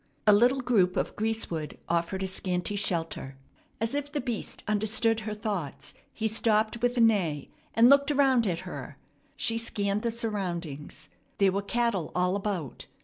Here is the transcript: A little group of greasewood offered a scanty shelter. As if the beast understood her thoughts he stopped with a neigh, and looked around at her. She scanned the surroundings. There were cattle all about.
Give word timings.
A 0.25 0.33
little 0.33 0.61
group 0.61 0.97
of 0.97 1.15
greasewood 1.15 1.77
offered 1.87 2.23
a 2.23 2.27
scanty 2.27 2.75
shelter. 2.75 3.37
As 3.79 3.93
if 3.93 4.11
the 4.11 4.19
beast 4.19 4.63
understood 4.67 5.19
her 5.19 5.35
thoughts 5.35 5.93
he 6.11 6.27
stopped 6.27 6.81
with 6.81 6.97
a 6.97 7.01
neigh, 7.01 7.49
and 7.75 7.87
looked 7.87 8.09
around 8.09 8.47
at 8.47 8.61
her. 8.61 8.97
She 9.35 9.59
scanned 9.59 10.01
the 10.01 10.09
surroundings. 10.09 11.07
There 11.37 11.51
were 11.51 11.61
cattle 11.61 12.11
all 12.15 12.35
about. 12.35 12.87